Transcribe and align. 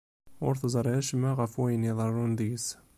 Ur 0.47 0.55
teẓri 0.61 0.91
acemma 0.99 1.31
ɣef 1.39 1.53
wayen 1.59 1.89
iḍerrun 1.91 2.33
deg-s. 2.39 2.67